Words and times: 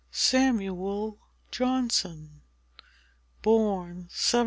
SAMUEL 0.09 1.19
JOHNSON 1.51 2.41
BORN 3.43 3.97
1709. 4.09 4.09